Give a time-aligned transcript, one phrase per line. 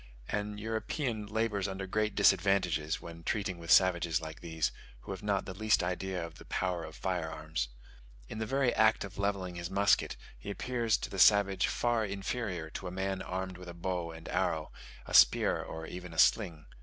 [0.29, 5.45] An European labours under great disadvantages when treating with savages like these, who have not
[5.45, 7.67] the least idea of the power of fire arms.
[8.27, 12.71] In the very act of levelling his musket he appears to the savage far inferior
[12.71, 14.71] to a man armed with a bow and arrow,
[15.05, 16.65] a spear, or even a sling.